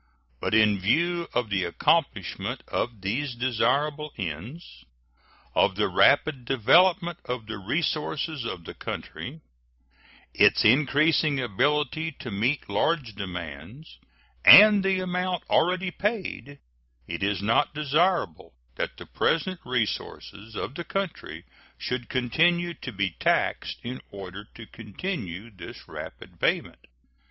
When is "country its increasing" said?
8.73-11.39